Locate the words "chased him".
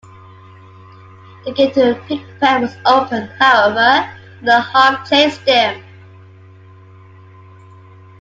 5.07-5.83